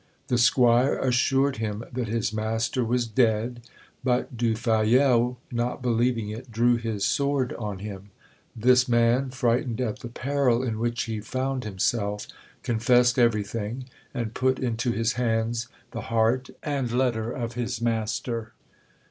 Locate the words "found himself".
11.19-12.25